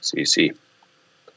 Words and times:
CC. 0.00 0.54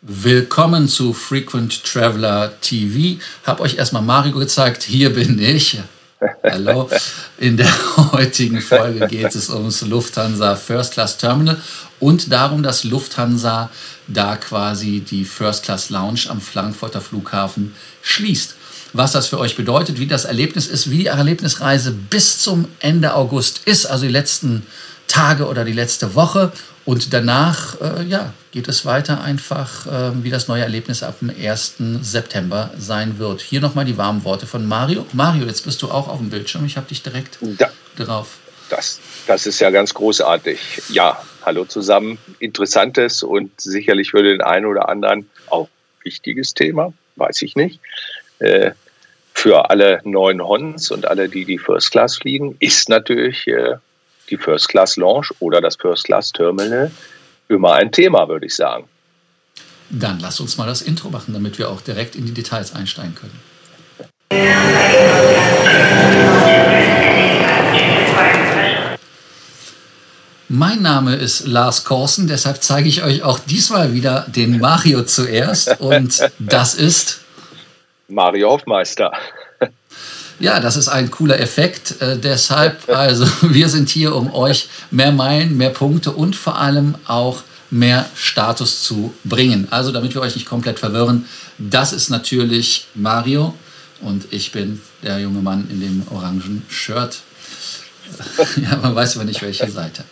Willkommen 0.02 0.88
zu 0.88 1.14
Frequent 1.14 1.84
Traveler 1.84 2.60
TV. 2.62 3.22
Hab 3.46 3.62
euch 3.62 3.78
erstmal 3.78 4.02
Mario 4.02 4.38
gezeigt. 4.38 4.84
Hier 4.84 5.14
bin 5.14 5.40
ich. 5.40 5.80
Hallo. 6.44 6.90
In 7.38 7.58
der 7.58 7.72
heutigen 8.12 8.62
Folge 8.62 9.08
geht 9.08 9.36
es 9.36 9.50
ums 9.50 9.82
Lufthansa 9.82 10.56
First 10.56 10.94
Class 10.94 11.18
Terminal 11.18 11.58
und 12.00 12.32
darum, 12.32 12.64
dass 12.64 12.84
Lufthansa 12.84 13.70
da 14.08 14.36
quasi 14.36 15.00
die 15.02 15.26
First 15.26 15.64
Class 15.64 15.90
Lounge 15.90 16.26
am 16.30 16.42
Frankfurter 16.42 17.02
Flughafen 17.02 17.76
schließt. 18.02 18.56
Was 18.94 19.14
das 19.14 19.28
für 19.28 19.40
euch 19.40 19.56
bedeutet, 19.56 20.00
wie 20.00 20.08
das 20.08 20.26
Erlebnis 20.26 20.68
ist, 20.68 20.92
wie 20.92 21.00
die 21.00 21.06
Erlebnisreise 21.08 21.92
bis 21.92 22.40
zum 22.40 22.68
Ende 22.80 23.16
August 23.16 23.62
ist, 23.66 23.86
also 23.86 24.06
die 24.06 24.12
letzten 24.12 24.66
Tage 25.08 25.48
oder 25.48 25.66
die 25.66 25.74
letzte 25.74 26.16
Woche. 26.16 26.52
Und 26.86 27.14
danach 27.14 27.80
äh, 27.80 28.04
ja, 28.04 28.34
geht 28.52 28.68
es 28.68 28.86
weiter 28.86 29.22
einfach, 29.22 29.88
äh, 29.88 30.24
wie 30.24 30.30
das 30.30 30.48
neue 30.48 30.64
Erlebnis 30.64 31.02
ab 31.02 31.20
dem 31.20 31.30
1. 31.30 31.76
September 32.02 32.72
sein 32.78 33.20
wird. 33.20 33.42
Hier 33.42 33.62
nochmal 33.62 33.86
die 33.86 33.98
warmen 33.98 34.24
Worte 34.26 34.48
von 34.48 34.68
Mario. 34.68 35.06
Mario, 35.14 35.46
jetzt 35.46 35.64
bist 35.64 35.82
du 35.82 35.90
auch 35.90 36.10
auf 36.10 36.18
dem 36.18 36.30
Bildschirm. 36.30 36.66
Ich 36.66 36.76
habe 36.76 36.88
dich 36.88 37.02
direkt 37.02 37.38
da, 37.42 37.72
drauf. 37.96 38.38
Das, 38.70 39.00
das 39.28 39.46
ist 39.46 39.60
ja 39.60 39.70
ganz 39.70 39.94
großartig. 39.94 40.82
Ja, 40.90 41.22
hallo 41.46 41.64
zusammen. 41.66 42.18
Interessantes 42.40 43.24
und 43.24 43.62
sicherlich 43.62 44.12
für 44.12 44.24
den 44.24 44.42
einen 44.42 44.66
oder 44.66 44.90
anderen 44.90 45.30
auch 45.50 45.70
wichtiges 46.04 46.54
Thema, 46.54 46.94
weiß 47.16 47.44
ich 47.44 47.56
nicht. 47.56 47.80
Äh, 48.40 48.72
für 49.34 49.70
alle 49.70 50.02
neuen 50.04 50.46
Hons 50.46 50.92
und 50.92 51.06
alle, 51.06 51.30
die 51.30 51.46
die 51.46 51.58
First 51.58 51.92
Class 51.92 52.18
fliegen, 52.18 52.56
ist 52.60 52.90
natürlich 52.90 53.48
äh, 53.48 53.76
die 54.30 54.38
First 54.38 54.70
Class 54.70 54.96
Lounge 54.98 55.28
oder 55.40 55.62
das 55.62 55.76
First 55.76 56.06
Class 56.06 56.32
Terminal 56.32 56.92
immer 57.48 57.74
ein 57.74 57.92
Thema, 57.92 58.28
würde 58.28 58.46
ich 58.46 58.56
sagen. 58.56 58.88
Dann 59.90 60.20
lass 60.20 60.40
uns 60.40 60.58
mal 60.58 60.66
das 60.66 60.82
Intro 60.82 61.10
machen, 61.10 61.34
damit 61.34 61.60
wir 61.60 61.70
auch 61.70 61.82
direkt 61.82 62.16
in 62.16 62.26
die 62.26 62.34
Details 62.34 62.74
einsteigen 62.74 63.16
können. 63.16 63.40
Mein 70.50 70.82
Name 70.82 71.16
ist 71.16 71.48
Lars 71.48 71.84
Korsen, 71.84 72.28
deshalb 72.28 72.62
zeige 72.62 72.88
ich 72.88 73.04
euch 73.04 73.24
auch 73.24 73.40
diesmal 73.40 73.94
wieder 73.94 74.26
den 74.28 74.60
Mario 74.60 75.04
zuerst. 75.04 75.80
Und 75.80 76.30
das 76.38 76.76
ist 76.76 77.22
Mario 78.08 78.52
Hofmeister. 78.52 79.12
Ja, 80.44 80.60
das 80.60 80.76
ist 80.76 80.90
ein 80.90 81.10
cooler 81.10 81.40
Effekt. 81.40 82.02
Äh, 82.02 82.18
deshalb, 82.18 82.90
also, 82.94 83.26
wir 83.44 83.70
sind 83.70 83.88
hier, 83.88 84.14
um 84.14 84.34
euch 84.34 84.68
mehr 84.92 85.14
Meilen, 85.14 85.56
mehr 85.56 85.70
Punkte 85.70 86.12
und 86.12 86.36
vor 86.36 86.58
allem 86.58 86.96
auch 87.06 87.44
mehr 87.72 88.10
Status 88.14 88.84
zu 88.84 89.14
bringen. 89.24 89.70
Also, 89.72 89.94
damit 89.94 90.14
wir 90.14 90.22
euch 90.22 90.36
nicht 90.36 90.46
komplett 90.46 90.80
verwirren, 90.80 91.28
das 91.58 91.94
ist 91.94 92.10
natürlich 92.10 92.88
Mario 92.94 93.54
und 94.02 94.26
ich 94.32 94.52
bin 94.52 94.82
der 95.02 95.18
junge 95.20 95.42
Mann 95.42 95.66
in 95.70 95.80
dem 95.80 96.04
orangen 96.12 96.64
Shirt. 96.68 97.20
ja, 98.62 98.78
man 98.78 98.96
weiß 98.96 99.16
aber 99.16 99.26
nicht, 99.26 99.42
welche 99.42 99.70
Seite. 99.70 100.04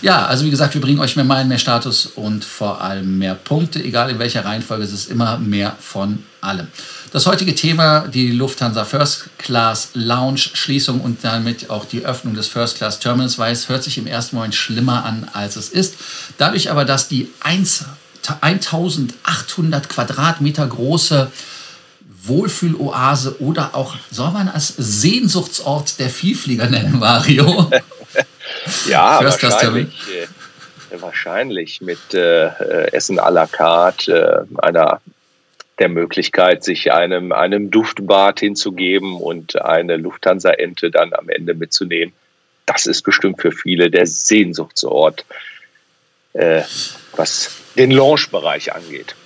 Ja, 0.00 0.26
also 0.26 0.44
wie 0.44 0.50
gesagt, 0.50 0.74
wir 0.74 0.80
bringen 0.80 1.00
euch 1.00 1.16
mehr 1.16 1.24
Meilen, 1.24 1.48
mehr 1.48 1.58
Status 1.58 2.06
und 2.06 2.44
vor 2.44 2.80
allem 2.80 3.18
mehr 3.18 3.34
Punkte. 3.34 3.82
Egal 3.82 4.10
in 4.10 4.18
welcher 4.18 4.44
Reihenfolge, 4.44 4.84
es 4.84 4.92
ist 4.92 5.10
immer 5.10 5.38
mehr 5.38 5.76
von 5.80 6.22
allem. 6.40 6.68
Das 7.12 7.26
heutige 7.26 7.54
Thema, 7.54 8.08
die 8.08 8.32
Lufthansa 8.32 8.84
First 8.84 9.26
Class 9.38 9.90
Lounge 9.94 10.38
Schließung 10.38 11.00
und 11.00 11.22
damit 11.22 11.70
auch 11.70 11.84
die 11.84 12.04
Öffnung 12.04 12.34
des 12.34 12.48
First 12.48 12.78
Class 12.78 12.98
Terminals, 13.00 13.38
weiß, 13.38 13.68
hört 13.68 13.84
sich 13.84 13.98
im 13.98 14.06
ersten 14.06 14.36
Moment 14.36 14.54
schlimmer 14.54 15.04
an, 15.04 15.28
als 15.32 15.56
es 15.56 15.68
ist. 15.68 15.96
Dadurch 16.38 16.70
aber, 16.70 16.84
dass 16.84 17.08
die 17.08 17.28
1800 17.40 19.88
Quadratmeter 19.88 20.66
große 20.66 21.30
Wohlfühloase 22.24 23.40
oder 23.40 23.74
auch, 23.74 23.96
soll 24.10 24.30
man 24.30 24.48
als 24.48 24.74
Sehnsuchtsort 24.76 25.98
der 25.98 26.08
Vielflieger 26.08 26.68
nennen, 26.68 26.98
Mario? 26.98 27.70
ja, 28.88 29.22
wahrscheinlich, 29.22 29.88
äh, 30.90 31.00
wahrscheinlich 31.00 31.80
mit 31.80 32.14
äh, 32.14 32.48
Essen 32.92 33.18
à 33.18 33.30
la 33.30 33.46
carte, 33.46 34.46
äh, 34.52 34.62
einer 34.62 35.00
der 35.78 35.88
Möglichkeit, 35.88 36.62
sich 36.62 36.92
einem, 36.92 37.32
einem 37.32 37.70
Duftbad 37.70 38.40
hinzugeben 38.40 39.16
und 39.16 39.60
eine 39.60 39.96
Lufthansa-Ente 39.96 40.90
dann 40.90 41.12
am 41.14 41.28
Ende 41.28 41.54
mitzunehmen. 41.54 42.12
Das 42.66 42.86
ist 42.86 43.02
bestimmt 43.02 43.40
für 43.40 43.50
viele 43.50 43.90
der 43.90 44.06
Sehnsuchtsort, 44.06 45.24
äh, 46.34 46.62
was 47.16 47.50
den 47.76 47.90
Lounge-Bereich 47.90 48.72
angeht. 48.74 49.16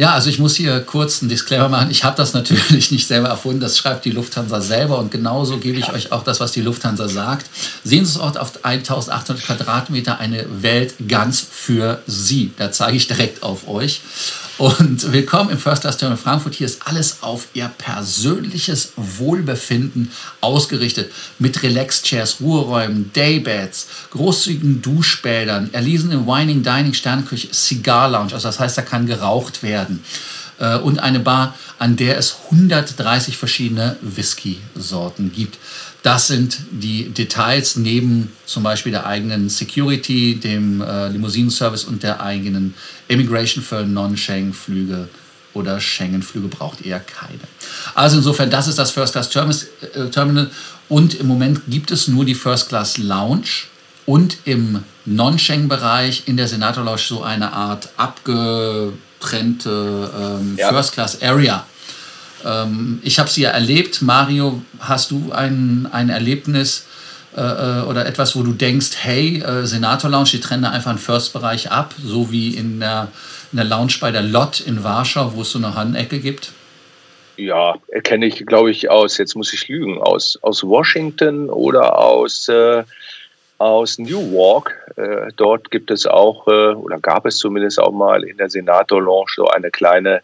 Ja, 0.00 0.14
also 0.14 0.30
ich 0.30 0.38
muss 0.38 0.56
hier 0.56 0.80
kurz 0.80 1.20
einen 1.20 1.28
Disclaimer 1.28 1.68
machen. 1.68 1.90
Ich 1.90 2.04
habe 2.04 2.16
das 2.16 2.32
natürlich 2.32 2.90
nicht 2.90 3.06
selber 3.06 3.28
erfunden. 3.28 3.60
Das 3.60 3.76
schreibt 3.76 4.06
die 4.06 4.10
Lufthansa 4.10 4.62
selber. 4.62 4.98
Und 4.98 5.10
genauso 5.10 5.58
gebe 5.58 5.78
ich 5.78 5.92
euch 5.92 6.10
auch 6.10 6.24
das, 6.24 6.40
was 6.40 6.52
die 6.52 6.62
Lufthansa 6.62 7.06
sagt. 7.06 7.50
Sehnsuchtsort 7.84 8.38
auf 8.38 8.64
1800 8.64 9.44
Quadratmeter, 9.44 10.18
eine 10.18 10.46
Welt 10.62 10.94
ganz 11.06 11.46
für 11.50 12.00
Sie. 12.06 12.50
Da 12.56 12.72
zeige 12.72 12.96
ich 12.96 13.08
direkt 13.08 13.42
auf 13.42 13.68
euch. 13.68 14.00
Und 14.60 15.10
willkommen 15.10 15.48
im 15.48 15.56
First 15.56 15.80
Class 15.80 15.96
Terminal 15.96 16.22
Frankfurt. 16.22 16.54
Hier 16.54 16.66
ist 16.66 16.86
alles 16.86 17.22
auf 17.22 17.46
Ihr 17.54 17.70
persönliches 17.78 18.92
Wohlbefinden 18.96 20.12
ausgerichtet. 20.42 21.10
Mit 21.38 21.62
Relax-Chairs, 21.62 22.42
Ruheräumen, 22.42 23.10
Daybeds, 23.14 23.86
großzügigen 24.10 24.82
Duschbädern, 24.82 25.72
erlesenen 25.72 26.26
Wining, 26.26 26.62
Dining, 26.62 26.92
Sternenküche, 26.92 27.50
Cigar 27.54 28.10
Lounge. 28.10 28.34
Also 28.34 28.48
das 28.48 28.60
heißt, 28.60 28.76
da 28.76 28.82
kann 28.82 29.06
geraucht 29.06 29.62
werden. 29.62 30.04
Äh, 30.60 30.76
und 30.76 31.00
eine 31.00 31.18
Bar, 31.18 31.56
an 31.78 31.96
der 31.96 32.18
es 32.18 32.36
130 32.50 33.36
verschiedene 33.36 33.96
Whisky-Sorten 34.02 35.32
gibt. 35.32 35.58
Das 36.02 36.28
sind 36.28 36.58
die 36.70 37.08
Details 37.08 37.76
neben 37.76 38.30
zum 38.46 38.62
Beispiel 38.62 38.92
der 38.92 39.06
eigenen 39.06 39.48
Security, 39.48 40.36
dem 40.36 40.80
äh, 40.82 41.08
Limousinenservice 41.08 41.84
und 41.84 42.02
der 42.02 42.22
eigenen 42.22 42.74
Immigration 43.08 43.64
für 43.64 43.84
Non-Schengen-Flüge 43.84 45.08
oder 45.52 45.80
Schengen-Flüge 45.80 46.48
braucht 46.48 46.82
ihr 46.82 46.98
keine. 47.00 47.40
Also 47.94 48.18
insofern, 48.18 48.50
das 48.50 48.68
ist 48.68 48.78
das 48.78 48.92
First 48.92 49.12
Class 49.12 49.34
äh, 49.34 50.08
Terminal 50.10 50.50
und 50.88 51.14
im 51.14 51.26
Moment 51.26 51.62
gibt 51.68 51.90
es 51.90 52.06
nur 52.08 52.24
die 52.24 52.34
First 52.34 52.68
Class 52.68 52.98
Lounge 52.98 53.66
und 54.10 54.38
im 54.44 54.82
Non-Schengen-Bereich 55.04 56.24
in 56.26 56.36
der 56.36 56.48
Senator 56.48 56.84
Lounge 56.84 56.98
so 56.98 57.22
eine 57.22 57.52
Art 57.52 57.90
abgetrennte 57.96 58.90
ähm, 60.18 60.56
ja. 60.58 60.68
First 60.68 60.94
Class 60.94 61.22
Area. 61.22 61.64
Ähm, 62.44 62.98
ich 63.04 63.20
habe 63.20 63.30
sie 63.30 63.42
ja 63.42 63.50
erlebt. 63.50 64.02
Mario, 64.02 64.62
hast 64.80 65.12
du 65.12 65.30
ein, 65.30 65.88
ein 65.92 66.08
Erlebnis 66.08 66.88
äh, 67.36 67.40
äh, 67.40 67.82
oder 67.82 68.04
etwas, 68.04 68.34
wo 68.34 68.42
du 68.42 68.52
denkst, 68.52 68.96
hey, 69.00 69.40
äh, 69.42 69.64
Senator 69.64 70.10
Lounge, 70.10 70.30
die 70.32 70.40
trennen 70.40 70.64
da 70.64 70.70
einfach 70.70 70.90
einen 70.90 70.98
First-Bereich 70.98 71.70
ab, 71.70 71.94
so 72.02 72.32
wie 72.32 72.56
in 72.56 72.80
der, 72.80 73.12
in 73.52 73.58
der 73.58 73.66
Lounge 73.66 73.92
bei 74.00 74.10
der 74.10 74.22
Lot 74.22 74.58
in 74.58 74.82
Warschau, 74.82 75.34
wo 75.36 75.42
es 75.42 75.52
so 75.52 75.58
eine 75.58 75.76
Handecke 75.76 76.18
gibt? 76.18 76.50
Ja, 77.36 77.76
erkenne 77.86 78.26
ich, 78.26 78.44
glaube 78.44 78.72
ich, 78.72 78.90
aus, 78.90 79.18
jetzt 79.18 79.36
muss 79.36 79.52
ich 79.52 79.68
lügen, 79.68 80.02
aus, 80.02 80.36
aus 80.42 80.64
Washington 80.64 81.48
oder 81.48 81.96
aus, 81.96 82.48
äh, 82.48 82.82
aus 83.60 83.98
Newark. 83.98 84.74
Äh, 84.96 85.32
dort 85.36 85.70
gibt 85.70 85.90
es 85.90 86.06
auch, 86.06 86.48
äh, 86.48 86.72
oder 86.72 86.98
gab 86.98 87.26
es 87.26 87.36
zumindest 87.36 87.78
auch 87.78 87.92
mal 87.92 88.24
in 88.24 88.38
der 88.38 88.48
Senator 88.48 89.02
Lounge 89.02 89.32
so 89.36 89.48
eine 89.48 89.70
kleine 89.70 90.22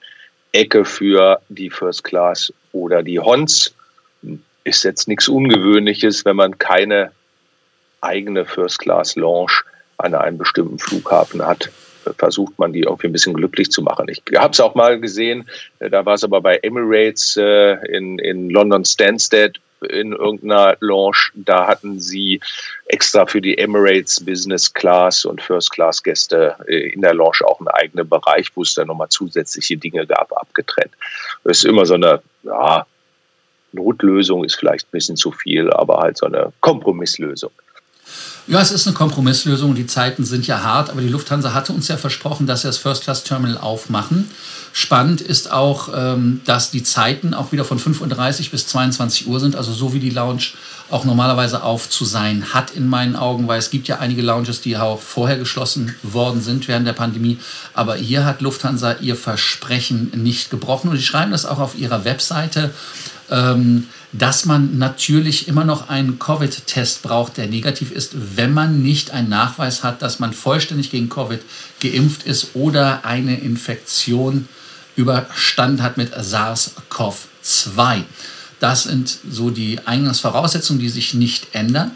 Ecke 0.52 0.86
für 0.86 1.40
die 1.50 1.68
First 1.68 2.02
Class 2.02 2.52
oder 2.72 3.02
die 3.02 3.20
Hons. 3.20 3.74
Ist 4.64 4.84
jetzt 4.84 5.06
nichts 5.06 5.28
Ungewöhnliches, 5.28 6.24
wenn 6.24 6.36
man 6.36 6.58
keine 6.58 7.12
eigene 8.00 8.46
First 8.46 8.78
Class 8.78 9.16
Lounge 9.16 9.52
an 9.98 10.14
einem 10.14 10.38
bestimmten 10.38 10.78
Flughafen 10.78 11.46
hat 11.46 11.70
versucht 12.18 12.56
man 12.56 12.72
die 12.72 12.82
irgendwie 12.82 13.08
ein 13.08 13.12
bisschen 13.12 13.34
glücklich 13.34 13.72
zu 13.72 13.82
machen. 13.82 14.06
Ich 14.08 14.22
habe 14.36 14.52
es 14.52 14.60
auch 14.60 14.76
mal 14.76 15.00
gesehen, 15.00 15.48
da 15.80 16.06
war 16.06 16.14
es 16.14 16.22
aber 16.22 16.40
bei 16.40 16.58
Emirates 16.58 17.36
äh, 17.36 17.72
in, 17.88 18.20
in 18.20 18.48
London 18.48 18.84
Stansted 18.84 19.58
in 19.86 20.12
irgendeiner 20.12 20.76
Lounge, 20.80 21.30
da 21.34 21.66
hatten 21.66 22.00
sie 22.00 22.40
extra 22.86 23.26
für 23.26 23.40
die 23.40 23.58
Emirates 23.58 24.24
Business 24.24 24.72
Class 24.72 25.24
und 25.24 25.42
First 25.42 25.72
Class 25.72 26.02
Gäste 26.02 26.56
äh, 26.66 26.90
in 26.90 27.00
der 27.00 27.14
Lounge 27.14 27.40
auch 27.44 27.60
einen 27.60 27.68
eigenen 27.68 28.08
Bereich, 28.08 28.50
wo 28.54 28.62
es 28.62 28.74
dann 28.74 28.88
nochmal 28.88 29.08
zusätzliche 29.08 29.76
Dinge 29.76 30.06
gab, 30.06 30.32
abgetrennt. 30.36 30.92
Das 31.44 31.58
ist 31.58 31.64
immer 31.64 31.86
so 31.86 31.94
eine, 31.94 32.22
ja, 32.42 32.86
Notlösung 33.72 34.44
ist 34.44 34.56
vielleicht 34.56 34.86
ein 34.86 34.92
bisschen 34.92 35.16
zu 35.16 35.32
viel, 35.32 35.70
aber 35.70 35.98
halt 35.98 36.18
so 36.18 36.26
eine 36.26 36.52
Kompromisslösung. 36.60 37.50
Ja, 38.48 38.60
es 38.60 38.70
ist 38.70 38.86
eine 38.86 38.94
Kompromisslösung. 38.94 39.74
Die 39.74 39.88
Zeiten 39.88 40.24
sind 40.24 40.46
ja 40.46 40.62
hart, 40.62 40.88
aber 40.90 41.00
die 41.00 41.08
Lufthansa 41.08 41.52
hatte 41.52 41.72
uns 41.72 41.88
ja 41.88 41.96
versprochen, 41.96 42.46
dass 42.46 42.62
sie 42.62 42.68
das 42.68 42.78
First 42.78 43.02
Class 43.02 43.24
Terminal 43.24 43.58
aufmachen. 43.58 44.30
Spannend 44.72 45.20
ist 45.20 45.50
auch, 45.50 45.88
ähm, 45.92 46.42
dass 46.44 46.70
die 46.70 46.84
Zeiten 46.84 47.34
auch 47.34 47.50
wieder 47.50 47.64
von 47.64 47.80
35 47.80 48.52
bis 48.52 48.68
22 48.68 49.26
Uhr 49.26 49.40
sind, 49.40 49.56
also 49.56 49.72
so 49.72 49.94
wie 49.94 49.98
die 49.98 50.10
Lounge 50.10 50.52
auch 50.90 51.04
normalerweise 51.04 51.64
auf 51.64 51.90
zu 51.90 52.04
sein 52.04 52.54
hat 52.54 52.70
in 52.70 52.86
meinen 52.86 53.16
Augen, 53.16 53.48
weil 53.48 53.58
es 53.58 53.70
gibt 53.70 53.88
ja 53.88 53.98
einige 53.98 54.22
Lounges, 54.22 54.60
die 54.60 54.76
auch 54.76 55.00
vorher 55.00 55.38
geschlossen 55.38 55.96
worden 56.04 56.40
sind 56.40 56.68
während 56.68 56.86
der 56.86 56.92
Pandemie. 56.92 57.40
Aber 57.74 57.96
hier 57.96 58.24
hat 58.24 58.42
Lufthansa 58.42 58.92
ihr 59.00 59.16
Versprechen 59.16 60.12
nicht 60.14 60.50
gebrochen 60.50 60.90
und 60.90 60.96
die 60.96 61.02
schreiben 61.02 61.32
das 61.32 61.46
auch 61.46 61.58
auf 61.58 61.76
ihrer 61.76 62.04
Webseite. 62.04 62.70
Ähm, 63.30 63.88
dass 64.12 64.44
man 64.44 64.78
natürlich 64.78 65.48
immer 65.48 65.64
noch 65.64 65.88
einen 65.88 66.18
Covid-Test 66.18 67.02
braucht, 67.02 67.36
der 67.36 67.48
negativ 67.48 67.90
ist, 67.90 68.14
wenn 68.36 68.54
man 68.54 68.82
nicht 68.82 69.10
einen 69.10 69.28
Nachweis 69.28 69.82
hat, 69.82 70.00
dass 70.00 70.20
man 70.20 70.32
vollständig 70.32 70.90
gegen 70.90 71.08
Covid 71.08 71.40
geimpft 71.80 72.22
ist 72.22 72.54
oder 72.54 73.04
eine 73.04 73.38
Infektion 73.38 74.48
überstanden 74.94 75.82
hat 75.82 75.96
mit 75.96 76.14
SARS-CoV-2. 76.14 78.04
Das 78.60 78.84
sind 78.84 79.18
so 79.30 79.50
die 79.50 79.80
Eingangsvoraussetzungen, 79.86 80.80
die 80.80 80.88
sich 80.88 81.12
nicht 81.12 81.48
ändern. 81.52 81.90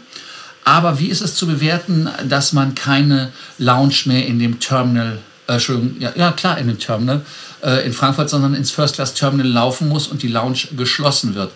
Aber 0.63 0.99
wie 0.99 1.07
ist 1.07 1.21
es 1.21 1.35
zu 1.35 1.47
bewerten, 1.47 2.07
dass 2.27 2.53
man 2.53 2.75
keine 2.75 3.31
Lounge 3.57 3.95
mehr 4.05 4.27
in 4.27 4.37
dem 4.37 4.59
Terminal, 4.59 5.17
äh, 5.47 5.57
ja, 5.99 6.13
ja 6.15 6.31
klar, 6.31 6.59
in 6.59 6.67
dem 6.67 6.77
Terminal 6.77 7.25
äh, 7.63 7.85
in 7.85 7.93
Frankfurt, 7.93 8.29
sondern 8.29 8.53
ins 8.53 8.71
First 8.71 8.95
Class 8.95 9.13
Terminal 9.13 9.51
laufen 9.51 9.87
muss 9.87 10.07
und 10.07 10.23
die 10.23 10.27
Lounge 10.27 10.67
geschlossen 10.77 11.35
wird? 11.35 11.51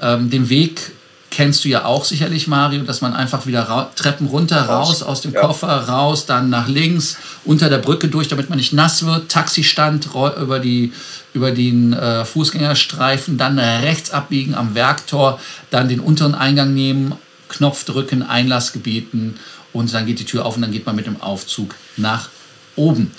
Ähm, 0.00 0.30
den 0.30 0.48
Weg 0.48 0.92
kennst 1.30 1.64
du 1.64 1.68
ja 1.68 1.84
auch 1.84 2.04
sicherlich, 2.04 2.48
Mario, 2.48 2.82
dass 2.82 3.00
man 3.00 3.14
einfach 3.14 3.46
wieder 3.46 3.90
Treppen 3.94 4.26
runter, 4.26 4.62
raus, 4.62 5.02
aus 5.02 5.20
dem 5.20 5.32
ja. 5.32 5.40
Koffer, 5.40 5.68
raus, 5.68 6.26
dann 6.26 6.50
nach 6.50 6.68
links, 6.68 7.16
unter 7.44 7.70
der 7.70 7.78
Brücke 7.78 8.08
durch, 8.08 8.28
damit 8.28 8.50
man 8.50 8.58
nicht 8.58 8.72
nass 8.72 9.06
wird, 9.06 9.30
Taxistand 9.30 10.08
über, 10.40 10.58
die, 10.58 10.92
über 11.32 11.52
den 11.52 11.92
äh, 11.92 12.24
Fußgängerstreifen, 12.24 13.38
dann 13.38 13.58
rechts 13.58 14.10
abbiegen 14.10 14.54
am 14.54 14.74
Werktor, 14.74 15.40
dann 15.70 15.88
den 15.88 16.00
unteren 16.00 16.34
Eingang 16.34 16.74
nehmen, 16.74 17.14
Knopf 17.48 17.84
drücken, 17.84 18.22
Einlass 18.22 18.72
gebeten 18.72 19.36
und 19.72 19.94
dann 19.94 20.06
geht 20.06 20.18
die 20.18 20.24
Tür 20.24 20.44
auf 20.44 20.56
und 20.56 20.62
dann 20.62 20.72
geht 20.72 20.86
man 20.86 20.96
mit 20.96 21.06
dem 21.06 21.20
Aufzug 21.20 21.74
nach 21.96 22.28
oben. 22.76 23.12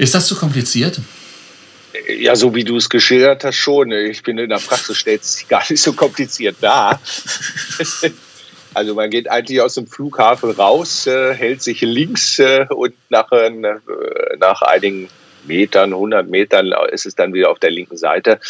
Ist 0.00 0.14
das 0.14 0.26
zu 0.28 0.34
kompliziert? 0.34 0.98
Ja, 2.08 2.34
so 2.34 2.54
wie 2.54 2.64
du 2.64 2.78
es 2.78 2.88
geschildert 2.88 3.44
hast, 3.44 3.56
schon. 3.56 3.92
Ich 3.92 4.22
bin 4.22 4.38
in 4.38 4.48
der 4.48 4.56
Praxis 4.56 4.96
stellt 4.96 5.22
sich 5.22 5.46
gar 5.46 5.62
nicht 5.68 5.82
so 5.82 5.92
kompliziert 5.92 6.56
dar. 6.60 7.00
Also 8.72 8.94
man 8.94 9.10
geht 9.10 9.28
eigentlich 9.28 9.60
aus 9.60 9.74
dem 9.74 9.88
Flughafen 9.88 10.52
raus, 10.52 11.04
äh, 11.08 11.34
hält 11.34 11.60
sich 11.60 11.80
links 11.80 12.38
äh, 12.38 12.66
und 12.68 12.94
nach, 13.08 13.32
äh, 13.32 13.50
nach 14.38 14.62
einigen 14.62 15.08
Metern, 15.46 15.92
100 15.92 16.28
Metern 16.28 16.72
ist 16.90 17.06
es 17.06 17.14
dann 17.14 17.32
wieder 17.32 17.50
auf 17.50 17.58
der 17.58 17.70
linken 17.70 17.96
Seite. 17.96 18.40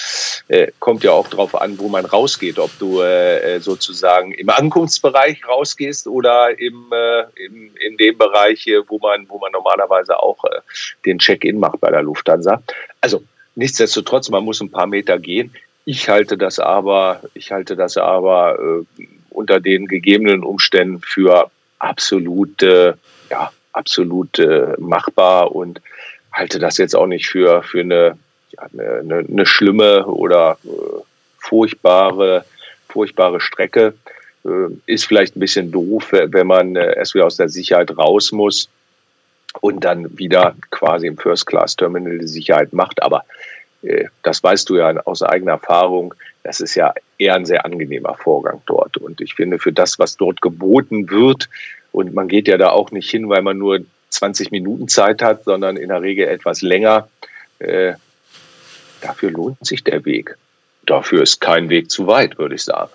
Äh, 0.48 0.72
kommt 0.78 1.04
ja 1.04 1.12
auch 1.12 1.28
darauf 1.28 1.60
an, 1.60 1.78
wo 1.78 1.88
man 1.88 2.04
rausgeht, 2.04 2.58
ob 2.58 2.70
du 2.78 3.00
äh, 3.02 3.60
sozusagen 3.60 4.32
im 4.32 4.48
Ankunftsbereich 4.50 5.46
rausgehst 5.46 6.06
oder 6.06 6.58
im, 6.58 6.87
äh, 6.92 7.44
im, 7.44 7.70
in 7.76 7.96
dem 7.96 8.19
Bereich, 8.19 8.66
wo 8.88 8.98
man, 8.98 9.28
wo 9.28 9.38
man 9.38 9.52
normalerweise 9.52 10.20
auch 10.20 10.44
äh, 10.44 10.60
den 11.06 11.19
Check-in 11.19 11.58
macht 11.58 11.81
bei 11.81 11.90
der 11.90 12.02
Lufthansa. 12.02 12.62
Also 13.00 13.22
nichtsdestotrotz, 13.54 14.31
man 14.31 14.44
muss 14.44 14.60
ein 14.60 14.70
paar 14.70 14.86
Meter 14.86 15.19
gehen. 15.19 15.54
Ich 15.84 16.08
halte 16.08 16.36
das 16.36 16.58
aber, 16.58 17.22
ich 17.34 17.52
halte 17.52 17.76
das 17.76 17.96
aber 17.96 18.84
äh, 18.98 19.04
unter 19.31 19.60
den 19.60 19.86
gegebenen 19.86 20.44
Umständen 20.44 21.00
für 21.00 21.50
absolut, 21.78 22.62
äh, 22.62 22.94
ja, 23.31 23.50
absolut 23.72 24.38
äh, 24.38 24.75
machbar 24.78 25.54
und 25.54 25.81
halte 26.40 26.58
das 26.58 26.78
jetzt 26.78 26.96
auch 26.96 27.06
nicht 27.06 27.28
für, 27.28 27.62
für 27.62 27.81
eine, 27.81 28.16
ja, 28.50 28.66
eine, 28.72 29.26
eine, 29.28 29.46
schlimme 29.46 30.06
oder 30.06 30.56
äh, 30.64 30.69
furchtbare, 31.38 32.44
furchtbare 32.88 33.40
Strecke. 33.40 33.94
Äh, 34.44 34.75
ist 34.87 35.04
vielleicht 35.04 35.37
ein 35.37 35.40
bisschen 35.40 35.70
doof, 35.70 36.12
wenn 36.12 36.46
man 36.46 36.76
äh, 36.76 36.96
erst 36.96 37.14
wieder 37.14 37.26
aus 37.26 37.37
der 37.37 37.50
Sicherheit 37.50 37.96
raus 37.96 38.32
muss 38.32 38.70
und 39.60 39.84
dann 39.84 40.19
wieder 40.19 40.56
quasi 40.70 41.06
im 41.06 41.19
First 41.19 41.46
Class 41.46 41.76
Terminal 41.76 42.19
die 42.19 42.26
Sicherheit 42.26 42.72
macht. 42.72 43.02
Aber 43.02 43.25
äh, 43.82 44.06
das 44.22 44.43
weißt 44.43 44.69
du 44.70 44.76
ja 44.76 44.96
aus 45.04 45.22
eigener 45.22 45.52
Erfahrung. 45.52 46.14
Das 46.43 46.60
ist 46.60 46.75
ja 46.75 46.94
eher 47.19 47.34
ein 47.34 47.44
sehr 47.44 47.66
angenehmer 47.66 48.14
Vorgang 48.14 48.62
dort. 48.64 48.96
Und 48.96 49.20
ich 49.20 49.34
finde, 49.34 49.58
für 49.58 49.75
das, 49.75 49.98
was 49.98 50.16
dort 50.16 50.40
geboten 50.40 51.10
wird, 51.10 51.50
und 51.93 52.14
man 52.14 52.28
geht 52.28 52.48
ja 52.48 52.56
da 52.56 52.70
auch 52.70 52.93
nicht 52.93 53.10
hin, 53.10 53.28
weil 53.28 53.43
man 53.43 53.58
nur 53.58 53.81
20 54.10 54.50
Minuten 54.50 54.88
Zeit 54.88 55.22
hat, 55.22 55.44
sondern 55.44 55.76
in 55.76 55.88
der 55.88 56.02
Regel 56.02 56.28
etwas 56.28 56.62
länger. 56.62 57.08
Äh, 57.58 57.94
dafür 59.00 59.30
lohnt 59.30 59.64
sich 59.64 59.84
der 59.84 60.04
Weg. 60.04 60.36
Dafür 60.86 61.22
ist 61.22 61.40
kein 61.40 61.68
Weg 61.68 61.90
zu 61.90 62.06
weit, 62.06 62.38
würde 62.38 62.54
ich 62.54 62.62
sagen. 62.62 62.90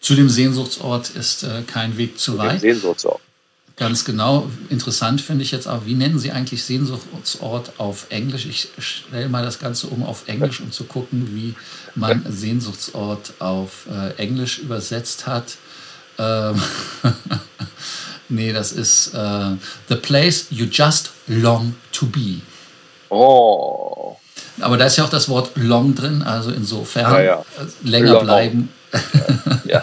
Zu 0.00 0.14
dem 0.14 0.28
Sehnsuchtsort 0.28 1.10
ist 1.10 1.44
äh, 1.44 1.62
kein 1.66 1.96
Weg 1.96 2.18
zu, 2.18 2.32
zu 2.32 2.38
weit. 2.38 2.60
Sehnsuchtsort. 2.60 3.20
Ganz 3.76 4.04
genau. 4.04 4.48
Interessant 4.68 5.20
finde 5.20 5.42
ich 5.42 5.50
jetzt 5.50 5.66
auch, 5.66 5.84
wie 5.84 5.94
nennen 5.94 6.18
Sie 6.18 6.30
eigentlich 6.30 6.62
Sehnsuchtsort 6.62 7.72
auf 7.78 8.06
Englisch? 8.10 8.46
Ich 8.46 8.68
stelle 8.78 9.28
mal 9.28 9.42
das 9.42 9.58
Ganze 9.58 9.88
um 9.88 10.04
auf 10.04 10.28
Englisch, 10.28 10.60
um 10.60 10.70
zu 10.70 10.84
gucken, 10.84 11.30
wie 11.34 11.54
man 11.96 12.24
Sehnsuchtsort 12.28 13.34
auf 13.40 13.88
äh, 13.90 14.14
Englisch 14.22 14.60
übersetzt 14.60 15.26
hat. 15.26 15.56
Ähm 16.18 16.62
Nee, 18.28 18.52
das 18.52 18.72
ist 18.72 19.14
uh, 19.14 19.56
The 19.88 19.96
Place 19.96 20.46
You 20.50 20.66
Just 20.66 21.10
Long 21.26 21.74
to 21.92 22.06
Be. 22.06 22.40
Oh. 23.10 24.16
Aber 24.60 24.76
da 24.76 24.86
ist 24.86 24.96
ja 24.96 25.04
auch 25.04 25.10
das 25.10 25.28
Wort 25.28 25.52
long 25.56 25.94
drin, 25.94 26.22
also 26.22 26.50
insofern 26.50 27.12
ja, 27.12 27.20
ja. 27.20 27.44
länger 27.82 28.12
long. 28.12 28.24
bleiben. 28.24 28.68
Ja. 29.66 29.82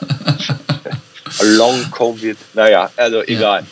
long 1.42 1.90
Covid, 1.92 2.38
naja, 2.54 2.90
also 2.96 3.24
egal. 3.24 3.66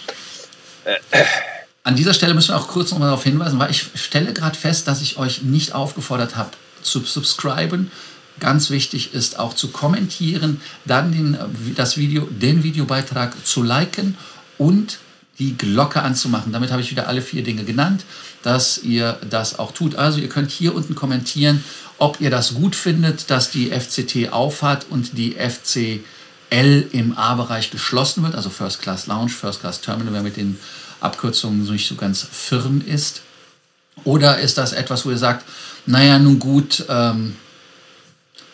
An 1.83 1.95
dieser 1.95 2.13
Stelle 2.13 2.33
müssen 2.33 2.50
wir 2.50 2.57
auch 2.57 2.68
kurz 2.68 2.92
noch 2.92 3.00
mal 3.00 3.06
darauf 3.06 3.24
hinweisen, 3.24 3.60
weil 3.60 3.72
ich 3.72 3.86
stelle 3.95 4.33
gerade 4.33 4.57
fest, 4.57 4.88
dass 4.88 5.01
ich 5.01 5.18
euch 5.18 5.44
nicht 5.44 5.74
aufgefordert 5.74 6.36
habe 6.36 6.50
zu 6.81 7.00
subscriben. 7.01 7.92
Ganz 8.39 8.69
wichtig 8.69 9.13
ist 9.13 9.38
auch 9.38 9.54
zu 9.54 9.69
kommentieren, 9.69 10.62
dann 10.86 11.12
den, 11.12 11.38
das 11.75 11.98
Video, 11.98 12.27
den 12.30 12.63
Videobeitrag 12.63 13.33
zu 13.45 13.63
liken 13.63 14.18
und 14.60 15.00
die 15.40 15.58
Glocke 15.58 16.04
anzumachen. 16.04 16.52
Damit 16.52 16.72
habe 16.72 16.82
ich 16.82 16.92
wieder 16.92 17.08
alle 17.08 17.22
vier 17.22 17.44
Dinge 17.44 17.64
genannt, 17.64 18.04
dass 18.44 18.78
ihr 18.78 19.18
das 19.28 19.58
auch 19.58 19.72
tut. 19.72 19.96
Also 19.96 20.20
ihr 20.20 20.30
könnt 20.30 20.52
hier 20.52 20.76
unten 20.76 20.94
kommentieren, 20.94 21.64
ob 21.98 22.22
ihr 22.22 22.30
das 22.30 22.54
gut 22.54 22.76
findet, 22.76 23.32
dass 23.32 23.50
die 23.50 23.72
FCT 23.72 24.32
aufhat 24.32 24.86
und 24.90 25.18
die 25.18 25.36
FCL 25.36 26.88
im 26.92 27.18
A-Bereich 27.18 27.72
geschlossen 27.72 28.24
wird, 28.24 28.36
also 28.36 28.50
First 28.50 28.82
Class 28.82 29.08
Lounge, 29.08 29.30
First 29.30 29.62
Class 29.62 29.82
Terminal, 29.82 30.14
wer 30.14 30.24
mit 30.24 30.38
den 30.38 30.60
Abkürzungen 31.00 31.64
nicht 31.72 31.88
so 31.88 31.96
ganz 31.96 32.28
firm 32.30 32.82
ist. 32.86 33.22
Oder 34.04 34.40
ist 34.40 34.58
das 34.58 34.74
etwas, 34.74 35.06
wo 35.06 35.10
ihr 35.10 35.18
sagt, 35.18 35.46
naja, 35.86 36.20
nun 36.20 36.39
gut, 36.39 36.86
ähm, 36.89 37.36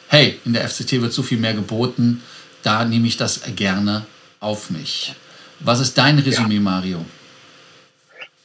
hey, 0.07 0.39
in 0.45 0.53
der 0.53 0.67
FCT 0.67 1.01
wird 1.01 1.13
so 1.13 1.23
viel 1.23 1.39
mehr 1.39 1.53
geboten, 1.53 2.21
da 2.63 2.85
nehme 2.85 3.07
ich 3.07 3.17
das 3.17 3.41
gerne 3.55 4.05
auf 4.39 4.69
mich. 4.69 5.15
Was 5.59 5.79
ist 5.79 5.97
dein 5.97 6.19
Resümee, 6.19 6.55
ja. 6.55 6.61
Mario? 6.61 7.05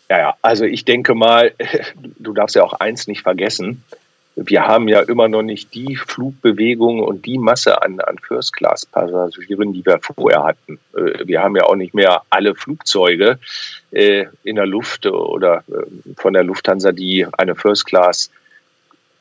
Ja, 0.09 0.19
ja, 0.19 0.35
also 0.43 0.65
ich 0.65 0.85
denke 0.85 1.15
mal, 1.15 1.53
du 2.19 2.33
darfst 2.33 2.57
ja 2.57 2.65
auch 2.65 2.75
eins 2.75 3.07
nicht 3.07 3.23
vergessen. 3.23 3.85
Wir 4.37 4.67
haben 4.67 4.89
ja 4.89 5.01
immer 5.01 5.29
noch 5.29 5.43
nicht 5.43 5.75
die 5.75 5.97
Flugbewegung 5.97 7.01
und 7.01 7.27
die 7.27 7.39
Masse 7.39 7.83
an, 7.83 8.01
an 8.01 8.19
First-Class-Passagieren, 8.19 9.73
die 9.73 9.85
wir 9.85 9.99
vorher 10.01 10.45
hatten. 10.45 10.79
Äh, 10.97 11.27
wir 11.27 11.43
haben 11.43 11.57
ja 11.57 11.65
auch 11.65 11.75
nicht 11.75 11.95
mehr 11.95 12.23
alle 12.31 12.55
Flugzeuge 12.55 13.39
äh, 13.91 14.27
in 14.43 14.57
der 14.57 14.67
Luft 14.67 15.07
oder 15.07 15.65
äh, 15.69 16.15
von 16.17 16.33
der 16.33 16.45
Lufthansa, 16.45 16.93
die 16.93 17.27
eine 17.37 17.55
First-Class 17.55 18.31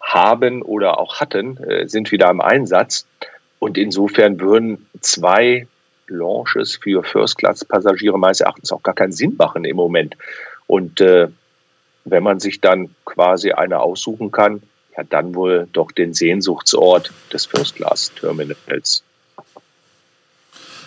haben 0.02 0.62
oder 0.62 1.00
auch 1.00 1.20
hatten, 1.20 1.60
sind 1.86 2.12
wieder 2.12 2.30
im 2.32 2.42
Einsatz. 2.42 3.06
Und 3.60 3.78
insofern 3.78 4.40
würden 4.40 4.88
zwei 5.02 5.68
Launches 6.10 6.76
für 6.76 7.04
First-Class-Passagiere 7.04 8.18
meines 8.18 8.42
Erachtens 8.42 8.72
auch 8.72 8.84
gar 8.84 8.96
keinen 8.96 9.12
Sinn 9.12 9.36
machen 9.38 9.66
im 9.66 9.76
Moment. 9.76 10.16
Und 10.68 11.02
äh, 11.02 11.28
wenn 12.06 12.24
man 12.24 12.40
sich 12.40 12.62
dann 12.62 12.94
quasi 13.06 13.52
eine 13.52 13.80
aussuchen 13.80 14.32
kann, 14.32 14.62
ja, 14.98 15.04
dann 15.04 15.36
wohl 15.36 15.68
doch 15.74 15.92
den 15.92 16.14
Sehnsuchtsort 16.14 17.12
des 17.32 17.46
First-Class-Terminals. 17.46 19.04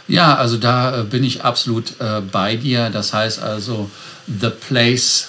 Ja, 0.08 0.34
also 0.34 0.56
da 0.56 1.00
äh, 1.00 1.04
bin 1.04 1.24
ich 1.24 1.42
absolut 1.42 2.00
äh, 2.00 2.20
bei 2.20 2.56
dir. 2.56 2.90
Das 2.90 3.12
heißt 3.12 3.42
also, 3.42 3.90
the 4.26 4.50
place, 4.50 5.28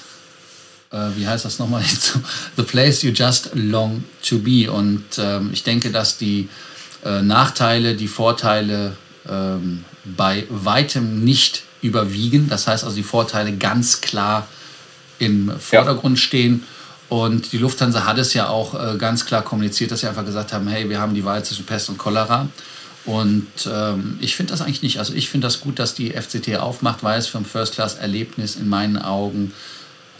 äh, 0.91 1.09
wie 1.15 1.27
heißt 1.27 1.45
das 1.45 1.59
nochmal? 1.59 1.83
the 2.57 2.63
place 2.63 3.03
you 3.03 3.11
just 3.11 3.51
long 3.53 4.03
to 4.27 4.39
be. 4.39 4.71
Und 4.71 5.03
ähm, 5.17 5.51
ich 5.53 5.63
denke, 5.63 5.91
dass 5.91 6.17
die 6.17 6.49
äh, 7.05 7.21
Nachteile, 7.21 7.95
die 7.95 8.07
Vorteile 8.07 8.97
ähm, 9.29 9.85
bei 10.03 10.45
weitem 10.49 11.23
nicht 11.23 11.63
überwiegen. 11.81 12.49
Das 12.49 12.67
heißt 12.67 12.83
also, 12.83 12.95
die 12.95 13.03
Vorteile 13.03 13.55
ganz 13.55 14.01
klar 14.01 14.47
im 15.19 15.51
Vordergrund 15.59 16.17
ja. 16.17 16.23
stehen. 16.23 16.63
Und 17.09 17.51
die 17.51 17.57
Lufthansa 17.57 18.05
hat 18.05 18.17
es 18.17 18.33
ja 18.33 18.47
auch 18.47 18.73
äh, 18.73 18.97
ganz 18.97 19.25
klar 19.25 19.43
kommuniziert, 19.43 19.91
dass 19.91 19.99
sie 19.99 20.07
einfach 20.07 20.25
gesagt 20.25 20.53
haben, 20.53 20.67
hey, 20.67 20.89
wir 20.89 20.99
haben 20.99 21.13
die 21.13 21.25
Wahl 21.25 21.43
zwischen 21.45 21.65
Pest 21.65 21.89
und 21.89 21.97
Cholera. 21.97 22.47
Und 23.05 23.47
ähm, 23.67 24.17
ich 24.21 24.35
finde 24.35 24.51
das 24.51 24.61
eigentlich 24.61 24.81
nicht. 24.81 24.99
Also 24.99 25.13
ich 25.13 25.29
finde 25.29 25.47
das 25.47 25.59
gut, 25.59 25.77
dass 25.77 25.93
die 25.93 26.11
FCT 26.11 26.55
aufmacht, 26.57 27.03
weil 27.03 27.19
es 27.19 27.27
für 27.27 27.37
ein 27.37 27.45
First-Class-Erlebnis 27.45 28.55
in 28.55 28.69
meinen 28.69 28.97
Augen 28.97 29.53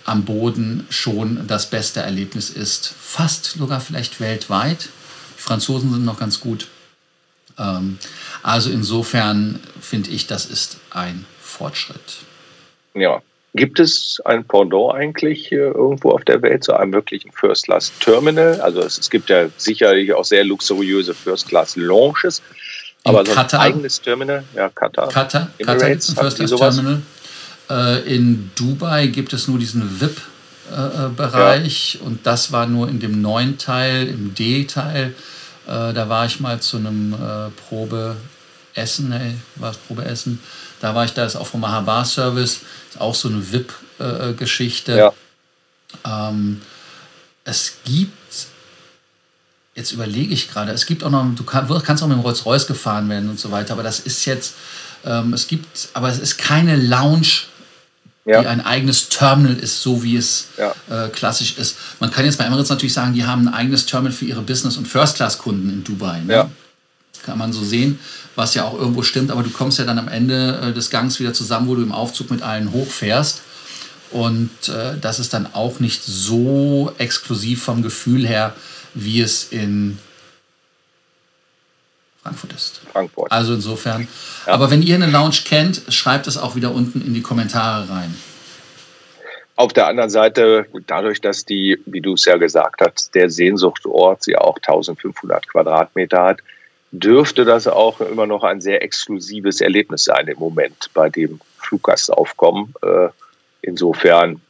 am 0.06 0.26
Boden 0.26 0.86
schon 0.90 1.48
das 1.48 1.70
beste 1.70 2.02
Erlebnis 2.02 2.50
ist. 2.50 2.94
Fast 3.00 3.46
sogar 3.58 3.80
vielleicht 3.80 4.20
weltweit. 4.20 4.90
Die 5.38 5.42
Franzosen 5.42 5.92
sind 5.92 6.04
noch 6.04 6.20
ganz 6.20 6.42
gut. 6.42 6.68
Ähm, 7.58 7.98
also 8.44 8.70
insofern 8.70 9.60
finde 9.82 10.12
ich, 10.12 10.28
das 10.28 10.46
ist 10.46 10.78
ein 10.92 11.26
Fortschritt. 11.42 12.18
Ja. 12.94 13.22
Gibt 13.56 13.80
es 13.80 14.20
ein 14.26 14.46
Pendant 14.46 14.96
eigentlich 14.96 15.52
irgendwo 15.52 16.10
auf 16.10 16.24
der 16.26 16.42
Welt 16.42 16.64
zu 16.64 16.74
einem 16.74 16.92
wirklichen 16.92 17.32
First-Class-Terminal? 17.32 18.60
Also 18.62 18.82
es, 18.82 18.98
es, 18.98 19.12
gibt 19.12 19.30
ja 19.30 19.46
sicherlich 19.58 20.12
auch 20.12 20.26
sehr 20.26 20.44
luxuriöse 20.44 21.14
First-Class-Lounges. 21.14 22.42
Aber 23.04 23.24
so 23.26 23.34
ein 23.34 23.52
eigenes 23.52 24.02
Terminal, 24.02 24.44
ja, 24.56 24.70
Qatar. 24.70 25.10
Qatar, 25.10 25.50
Qatar 25.60 25.90
gibt 25.90 26.02
es 26.02 26.10
ein 26.10 26.16
First-Class-Terminal. 26.16 27.02
Äh, 27.70 28.16
in 28.16 28.52
Dubai 28.56 29.08
gibt 29.08 29.34
es 29.34 29.48
nur 29.48 29.60
diesen 29.60 30.02
VIP-Bereich 30.02 31.96
ja. 31.96 32.02
und 32.08 32.26
das 32.26 32.52
war 32.52 32.66
nur 32.66 32.90
in 32.90 33.00
dem 33.00 33.22
neuen 33.22 33.60
Teil, 33.60 34.08
im 34.08 34.34
D-Teil. 34.34 35.14
Äh, 35.68 35.94
da 35.94 36.10
war 36.10 36.26
ich 36.26 36.40
mal 36.40 36.60
zu 36.60 36.78
einem 36.78 37.14
äh, 37.14 37.50
Probeessen, 37.68 39.12
ey, 39.12 39.36
war 39.56 39.72
es 39.72 39.78
Probeessen. 39.78 40.42
Da 40.80 40.94
war 40.96 41.06
ich, 41.06 41.14
da 41.14 41.26
ist 41.26 41.36
auch 41.36 41.48
vom 41.48 41.62
Mahabar-Service, 41.62 42.62
ist 42.90 43.02
auch 43.02 43.16
so 43.16 43.30
eine 43.30 43.52
VIP-Geschichte. 43.52 44.98
Ja. 44.98 45.14
Ähm, 46.30 46.62
es 47.46 47.78
gibt 47.86 48.14
jetzt 49.76 49.92
überlege 49.92 50.34
ich 50.34 50.50
gerade, 50.50 50.72
es 50.72 50.86
gibt 50.86 51.04
auch 51.04 51.10
noch, 51.10 51.26
du 51.36 51.44
kannst 51.44 52.04
auch 52.04 52.08
mit 52.08 52.18
dem 52.18 52.22
Rolls-Royce 52.22 52.68
gefahren 52.68 53.10
werden 53.10 53.30
und 53.30 53.40
so 53.40 53.52
weiter, 53.52 53.74
aber 53.74 53.84
das 53.84 54.00
ist 54.00 54.26
jetzt, 54.26 54.54
ähm, 55.06 55.34
es 55.34 55.48
gibt, 55.48 55.90
aber 55.94 56.10
es 56.10 56.20
ist 56.20 56.38
keine 56.38 56.76
Lounge 56.76 57.44
ja. 58.26 58.42
die 58.42 58.48
ein 58.48 58.66
eigenes 58.66 59.10
Terminal 59.10 59.56
ist, 59.56 59.82
so 59.82 60.04
wie 60.04 60.16
es 60.16 60.48
ja. 60.58 60.74
äh, 60.90 61.10
klassisch 61.10 61.58
ist. 61.58 61.78
Man 62.00 62.12
kann 62.12 62.26
jetzt 62.26 62.38
bei 62.38 62.46
Emirates 62.46 62.70
natürlich 62.70 62.94
sagen, 62.94 63.14
die 63.14 63.26
haben 63.26 63.48
ein 63.48 63.54
eigenes 63.54 63.86
Terminal 63.86 64.14
für 64.14 64.26
ihre 64.26 64.42
Business- 64.42 64.78
und 64.78 64.88
First-Class-Kunden 64.88 65.70
in 65.70 65.84
Dubai. 65.84 66.22
Ne? 66.22 66.34
Ja. 66.34 66.50
Kann 67.26 67.38
man 67.38 67.54
so 67.54 67.64
sehen, 67.64 68.00
was 68.36 68.54
ja 68.54 68.66
auch 68.66 68.74
irgendwo 68.78 69.04
stimmt, 69.04 69.32
aber 69.32 69.44
du 69.44 69.50
kommst 69.50 69.80
ja 69.80 69.86
dann 69.86 69.98
am 69.98 70.08
Ende 70.08 70.60
äh, 70.62 70.74
des 70.74 70.90
Gangs 70.90 71.20
wieder 71.20 71.34
zusammen, 71.34 71.68
wo 71.68 71.76
du 71.76 71.84
im 71.84 71.92
Aufzug 71.92 72.32
mit 72.32 72.42
allen 72.42 72.72
hochfährst. 72.72 73.42
Und 74.12 74.70
äh, 74.70 74.98
das 75.00 75.20
ist 75.20 75.34
dann 75.34 75.54
auch 75.54 75.80
nicht 75.80 76.04
so 76.04 76.94
exklusiv 76.98 77.64
vom 77.64 77.82
Gefühl 77.82 78.28
her, 78.28 78.56
wie 78.94 79.22
es 79.22 79.48
in 79.50 79.98
Frankfurt 82.24 82.54
ist. 82.54 82.82
Frankfurt. 82.92 83.32
Also 83.32 83.54
insofern. 83.54 84.08
Ja. 84.48 84.54
Aber 84.54 84.72
wenn 84.72 84.82
ihr 84.82 84.96
eine 84.96 85.08
Lounge 85.08 85.42
kennt, 85.46 85.82
schreibt 85.90 86.28
es 86.28 86.38
auch 86.38 86.56
wieder 86.56 86.74
unten 86.74 87.02
in 87.02 87.14
die 87.14 87.22
Kommentare 87.22 87.90
rein. 87.90 88.16
Auf 89.56 89.74
der 89.74 89.88
anderen 89.88 90.10
Seite, 90.10 90.66
dadurch, 90.88 91.22
dass 91.22 91.46
die, 91.46 91.80
wie 91.86 92.02
du 92.02 92.14
es 92.14 92.26
ja 92.26 92.38
gesagt 92.38 92.82
hast, 92.82 93.14
der 93.14 93.30
Sehnsuchtort 93.30 94.24
sie 94.24 94.36
auch 94.36 94.56
1500 94.56 95.48
Quadratmeter 95.48 96.24
hat, 96.24 96.40
dürfte 96.92 97.44
das 97.44 97.68
auch 97.68 98.02
immer 98.02 98.26
noch 98.26 98.44
ein 98.44 98.62
sehr 98.62 98.82
exklusives 98.82 99.62
Erlebnis 99.62 100.06
sein 100.06 100.28
im 100.28 100.40
Moment 100.40 100.90
bei 100.94 101.10
dem 101.10 101.40
Fluggastaufkommen. 101.58 102.74
Äh, 102.82 103.10
insofern, 103.62 104.42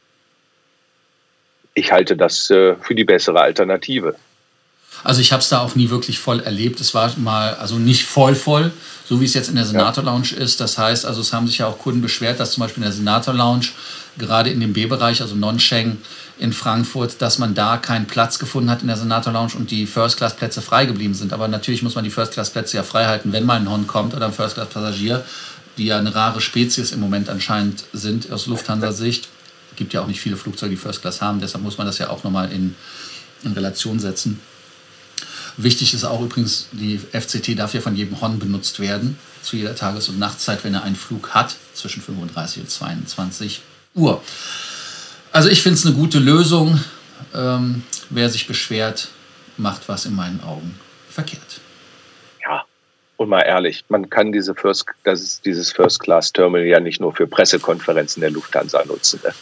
ich 1.74 1.90
halte 1.92 2.16
das 2.16 2.50
äh, 2.50 2.76
für 2.76 2.94
die 2.94 3.04
bessere 3.04 3.40
Alternative. 3.40 4.14
Also 5.04 5.20
ich 5.20 5.32
habe 5.32 5.42
es 5.42 5.50
da 5.50 5.60
auch 5.60 5.74
nie 5.74 5.90
wirklich 5.90 6.18
voll 6.18 6.40
erlebt. 6.40 6.80
Es 6.80 6.94
war 6.94 7.12
mal, 7.18 7.54
also 7.54 7.76
nicht 7.76 8.04
voll 8.04 8.34
voll, 8.34 8.72
so 9.06 9.20
wie 9.20 9.26
es 9.26 9.34
jetzt 9.34 9.50
in 9.50 9.54
der 9.54 9.66
Senator 9.66 10.02
Lounge 10.02 10.32
ist. 10.34 10.60
Das 10.60 10.78
heißt, 10.78 11.04
also 11.04 11.20
es 11.20 11.32
haben 11.32 11.46
sich 11.46 11.58
ja 11.58 11.66
auch 11.66 11.78
Kunden 11.78 12.00
beschwert, 12.00 12.40
dass 12.40 12.52
zum 12.52 12.62
Beispiel 12.62 12.82
in 12.82 12.88
der 12.88 12.96
Senator 12.96 13.34
Lounge, 13.34 13.66
gerade 14.16 14.48
in 14.48 14.60
dem 14.60 14.72
B-Bereich, 14.72 15.20
also 15.20 15.34
Non-Schengen 15.34 15.98
in 16.38 16.54
Frankfurt, 16.54 17.20
dass 17.20 17.38
man 17.38 17.54
da 17.54 17.76
keinen 17.76 18.06
Platz 18.06 18.38
gefunden 18.38 18.70
hat 18.70 18.80
in 18.80 18.88
der 18.88 18.96
Senator 18.96 19.32
Lounge 19.32 19.52
und 19.56 19.70
die 19.70 19.86
First-Class-Plätze 19.86 20.62
frei 20.62 20.86
geblieben 20.86 21.14
sind. 21.14 21.34
Aber 21.34 21.48
natürlich 21.48 21.82
muss 21.82 21.94
man 21.94 22.04
die 22.04 22.10
First-Class-Plätze 22.10 22.78
ja 22.78 22.82
frei 22.82 23.04
halten, 23.04 23.30
wenn 23.32 23.44
mal 23.44 23.60
ein 23.60 23.70
Hond 23.70 23.86
kommt 23.86 24.14
oder 24.14 24.26
ein 24.26 24.32
First-Class-Passagier, 24.32 25.22
die 25.76 25.84
ja 25.84 25.98
eine 25.98 26.14
rare 26.14 26.40
Spezies 26.40 26.92
im 26.92 27.00
Moment 27.00 27.28
anscheinend 27.28 27.84
sind 27.92 28.32
aus 28.32 28.46
Lufthansa-Sicht. 28.46 29.28
Gibt 29.76 29.92
ja 29.92 30.00
auch 30.00 30.06
nicht 30.06 30.20
viele 30.20 30.36
Flugzeuge, 30.36 30.70
die 30.70 30.76
First 30.80 31.02
Class 31.02 31.20
haben, 31.20 31.40
deshalb 31.40 31.62
muss 31.62 31.76
man 31.76 31.86
das 31.86 31.98
ja 31.98 32.08
auch 32.08 32.24
nochmal 32.24 32.50
in, 32.52 32.74
in 33.42 33.52
Relation 33.52 33.98
setzen. 33.98 34.40
Wichtig 35.56 35.94
ist 35.94 36.04
auch 36.04 36.20
übrigens, 36.20 36.68
die 36.72 36.98
FCT 36.98 37.58
darf 37.58 37.74
ja 37.74 37.80
von 37.80 37.94
jedem 37.94 38.20
Hon 38.20 38.38
benutzt 38.38 38.80
werden, 38.80 39.18
zu 39.42 39.56
jeder 39.56 39.76
Tages- 39.76 40.08
und 40.08 40.18
Nachtzeit, 40.18 40.64
wenn 40.64 40.74
er 40.74 40.82
einen 40.82 40.96
Flug 40.96 41.30
hat, 41.30 41.54
zwischen 41.74 42.02
35 42.02 42.62
und 42.62 42.70
22 42.70 43.62
Uhr. 43.94 44.22
Also 45.32 45.48
ich 45.48 45.62
finde 45.62 45.78
es 45.78 45.86
eine 45.86 45.94
gute 45.94 46.18
Lösung. 46.18 46.80
Ähm, 47.34 47.82
wer 48.10 48.30
sich 48.30 48.46
beschwert, 48.46 49.08
macht 49.56 49.88
was 49.88 50.06
in 50.06 50.14
meinen 50.14 50.40
Augen 50.42 50.78
verkehrt. 51.08 51.60
Ja, 52.42 52.64
und 53.16 53.28
mal 53.28 53.42
ehrlich, 53.42 53.84
man 53.88 54.10
kann 54.10 54.32
diese 54.32 54.54
First, 54.54 54.86
das 55.04 55.22
ist 55.22 55.44
dieses 55.44 55.72
First-Class-Terminal 55.72 56.66
ja 56.66 56.80
nicht 56.80 57.00
nur 57.00 57.14
für 57.14 57.26
Pressekonferenzen 57.26 58.20
der 58.20 58.30
Lufthansa 58.30 58.84
nutzen. 58.84 59.20
Ne? 59.24 59.32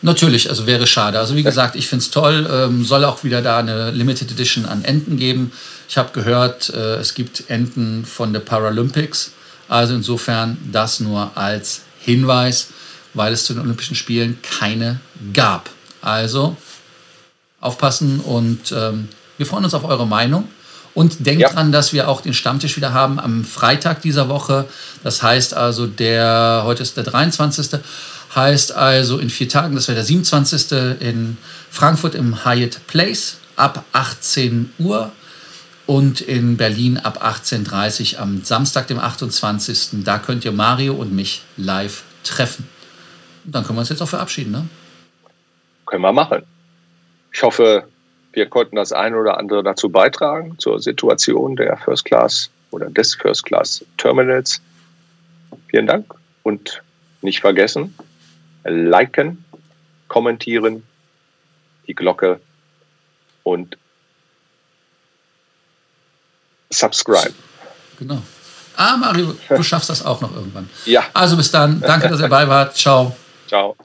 Natürlich, 0.00 0.48
also 0.48 0.66
wäre 0.66 0.86
schade. 0.86 1.18
Also 1.18 1.34
wie 1.34 1.42
gesagt, 1.42 1.76
ich 1.76 1.88
finde 1.88 2.04
es 2.04 2.10
toll. 2.10 2.48
Ähm, 2.50 2.84
soll 2.84 3.04
auch 3.04 3.24
wieder 3.24 3.42
da 3.42 3.58
eine 3.58 3.90
Limited 3.90 4.30
Edition 4.30 4.64
an 4.64 4.84
Enten 4.84 5.16
geben. 5.16 5.52
Ich 5.88 5.96
habe 5.96 6.12
gehört, 6.12 6.70
äh, 6.70 6.96
es 6.96 7.14
gibt 7.14 7.50
Enten 7.50 8.04
von 8.04 8.32
der 8.32 8.40
Paralympics. 8.40 9.32
Also 9.68 9.94
insofern 9.94 10.58
das 10.70 11.00
nur 11.00 11.36
als 11.36 11.82
Hinweis, 12.00 12.68
weil 13.14 13.32
es 13.32 13.44
zu 13.44 13.54
den 13.54 13.62
Olympischen 13.62 13.96
Spielen 13.96 14.38
keine 14.42 15.00
gab. 15.32 15.70
Also 16.00 16.56
aufpassen 17.60 18.20
und 18.20 18.72
ähm, 18.72 19.08
wir 19.38 19.46
freuen 19.46 19.64
uns 19.64 19.74
auf 19.74 19.84
eure 19.84 20.06
Meinung. 20.06 20.48
Und 20.94 21.24
denkt 21.26 21.40
ja. 21.40 21.48
dran, 21.48 21.72
dass 21.72 21.92
wir 21.92 22.08
auch 22.08 22.20
den 22.20 22.34
Stammtisch 22.34 22.76
wieder 22.76 22.92
haben 22.92 23.18
am 23.18 23.44
Freitag 23.44 24.02
dieser 24.02 24.28
Woche. 24.28 24.66
Das 25.02 25.22
heißt 25.22 25.54
also, 25.54 25.86
der, 25.86 26.62
heute 26.64 26.82
ist 26.82 26.96
der 26.96 27.04
23. 27.04 27.80
Heißt 28.34 28.72
also 28.72 29.18
in 29.18 29.30
vier 29.30 29.48
Tagen, 29.48 29.74
das 29.74 29.88
wäre 29.88 29.96
der 29.96 30.04
27. 30.04 30.72
in 31.00 31.36
Frankfurt 31.70 32.14
im 32.14 32.44
Hyatt 32.44 32.86
Place 32.86 33.38
ab 33.56 33.84
18 33.92 34.72
Uhr 34.78 35.12
und 35.86 36.20
in 36.20 36.56
Berlin 36.56 36.98
ab 36.98 37.24
18.30 37.24 38.14
Uhr 38.14 38.20
am 38.20 38.44
Samstag, 38.44 38.86
dem 38.86 38.98
28. 38.98 40.04
Da 40.04 40.18
könnt 40.18 40.44
ihr 40.44 40.52
Mario 40.52 40.94
und 40.94 41.12
mich 41.12 41.42
live 41.56 42.02
treffen. 42.24 42.68
Und 43.44 43.54
dann 43.54 43.64
können 43.64 43.76
wir 43.76 43.80
uns 43.80 43.88
jetzt 43.88 44.02
auch 44.02 44.08
verabschieden, 44.08 44.52
ne? 44.52 44.66
Können 45.86 46.02
wir 46.02 46.12
machen. 46.12 46.42
Ich 47.32 47.42
hoffe, 47.42 47.84
wir 48.32 48.46
konnten 48.46 48.76
das 48.76 48.92
eine 48.92 49.16
oder 49.16 49.38
andere 49.38 49.62
dazu 49.62 49.90
beitragen, 49.90 50.58
zur 50.58 50.80
Situation 50.80 51.56
der 51.56 51.76
First 51.76 52.04
Class 52.04 52.50
oder 52.70 52.90
des 52.90 53.14
First 53.14 53.44
Class 53.44 53.84
Terminals. 53.98 54.60
Vielen 55.68 55.86
Dank 55.86 56.14
und 56.42 56.82
nicht 57.20 57.40
vergessen, 57.40 57.94
liken, 58.64 59.44
kommentieren, 60.08 60.82
die 61.86 61.94
Glocke 61.94 62.40
und 63.42 63.76
subscribe. 66.70 67.34
Genau. 67.98 68.22
Ah, 68.76 68.96
Mario, 68.96 69.34
du 69.48 69.62
schaffst 69.62 69.90
das 69.90 70.04
auch 70.04 70.20
noch 70.20 70.34
irgendwann. 70.34 70.68
Ja. 70.86 71.04
Also 71.12 71.36
bis 71.36 71.50
dann. 71.50 71.80
Danke, 71.80 72.08
dass 72.08 72.18
ihr 72.18 72.28
dabei 72.28 72.48
wart. 72.48 72.74
Ciao. 72.76 73.14
Ciao. 73.46 73.76